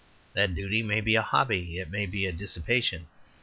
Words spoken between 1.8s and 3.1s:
may even be a dissipation.